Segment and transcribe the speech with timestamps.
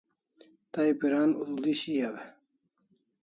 [0.73, 2.23] Tay piran udul'i shiaw e?